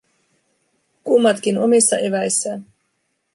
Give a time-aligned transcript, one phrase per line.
[1.03, 2.65] Kummatkin omissa eväissään.